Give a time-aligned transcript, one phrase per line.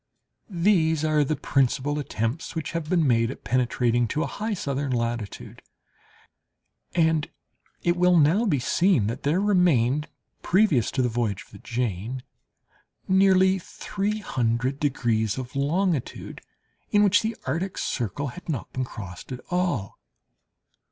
[0.49, 4.91] These are the principal attempts which have been made at penetrating to a high southern
[4.91, 5.61] latitude,
[6.95, 7.29] and
[7.83, 10.07] it will now be seen that there remained,
[10.41, 12.23] previous to the voyage of the Jane,
[13.07, 16.41] nearly three hundred degrees of longitude
[16.89, 19.99] in which the Antarctic circle had not been crossed at all.